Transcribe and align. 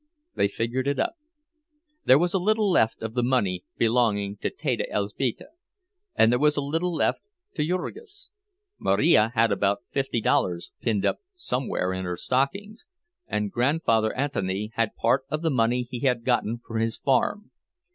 They 0.33 0.47
figured 0.47 0.87
it 0.87 0.97
up. 0.97 1.13
There 2.05 2.17
was 2.17 2.33
a 2.33 2.39
little 2.39 2.71
left 2.71 3.03
of 3.03 3.13
the 3.13 3.21
money 3.21 3.63
belonging 3.77 4.35
to 4.37 4.49
Teta 4.49 4.87
Elzbieta, 4.91 5.49
and 6.15 6.31
there 6.31 6.39
was 6.39 6.57
a 6.57 6.61
little 6.61 6.91
left 6.91 7.21
to 7.53 7.63
Jurgis. 7.63 8.31
Marija 8.79 9.31
had 9.35 9.51
about 9.51 9.83
fifty 9.91 10.19
dollars 10.19 10.71
pinned 10.81 11.05
up 11.05 11.19
somewhere 11.35 11.93
in 11.93 12.03
her 12.05 12.17
stockings, 12.17 12.87
and 13.27 13.51
Grandfather 13.51 14.11
Anthony 14.17 14.71
had 14.73 14.95
part 14.95 15.23
of 15.29 15.43
the 15.43 15.51
money 15.51 15.83
he 15.83 15.99
had 15.99 16.25
gotten 16.25 16.59
for 16.65 16.79
his 16.79 16.97
farm. 16.97 17.51